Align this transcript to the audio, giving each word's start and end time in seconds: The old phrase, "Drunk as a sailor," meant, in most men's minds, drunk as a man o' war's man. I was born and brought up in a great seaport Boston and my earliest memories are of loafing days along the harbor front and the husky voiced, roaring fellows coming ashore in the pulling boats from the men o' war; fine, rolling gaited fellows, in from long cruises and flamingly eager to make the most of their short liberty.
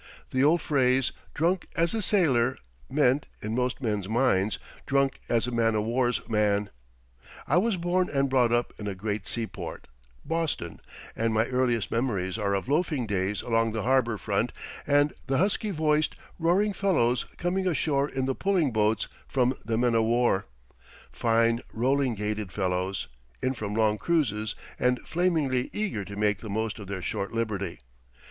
The 0.31 0.43
old 0.43 0.63
phrase, 0.63 1.11
"Drunk 1.35 1.67
as 1.75 1.93
a 1.93 2.01
sailor," 2.01 2.57
meant, 2.89 3.27
in 3.43 3.53
most 3.53 3.83
men's 3.83 4.09
minds, 4.09 4.57
drunk 4.87 5.19
as 5.29 5.45
a 5.45 5.51
man 5.51 5.75
o' 5.75 5.81
war's 5.83 6.27
man. 6.27 6.71
I 7.45 7.57
was 7.59 7.77
born 7.77 8.09
and 8.09 8.27
brought 8.27 8.51
up 8.51 8.73
in 8.79 8.87
a 8.87 8.95
great 8.95 9.27
seaport 9.27 9.85
Boston 10.25 10.79
and 11.15 11.35
my 11.35 11.45
earliest 11.45 11.91
memories 11.91 12.39
are 12.39 12.55
of 12.55 12.67
loafing 12.67 13.05
days 13.05 13.43
along 13.43 13.73
the 13.73 13.83
harbor 13.83 14.17
front 14.17 14.51
and 14.87 15.13
the 15.27 15.37
husky 15.37 15.69
voiced, 15.69 16.15
roaring 16.39 16.73
fellows 16.73 17.27
coming 17.37 17.67
ashore 17.67 18.09
in 18.09 18.25
the 18.25 18.33
pulling 18.33 18.71
boats 18.73 19.07
from 19.27 19.53
the 19.63 19.77
men 19.77 19.93
o' 19.93 20.01
war; 20.01 20.47
fine, 21.11 21.61
rolling 21.71 22.15
gaited 22.15 22.51
fellows, 22.51 23.07
in 23.39 23.53
from 23.53 23.75
long 23.75 23.99
cruises 23.99 24.55
and 24.79 24.99
flamingly 25.07 25.69
eager 25.71 26.03
to 26.03 26.15
make 26.15 26.39
the 26.39 26.49
most 26.49 26.79
of 26.79 26.87
their 26.87 27.03
short 27.03 27.31
liberty. 27.33 27.81